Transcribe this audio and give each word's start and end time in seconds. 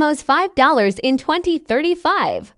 Atmos 0.00 0.24
$5 0.24 0.98
in 1.02 1.18
2035. 1.18 2.54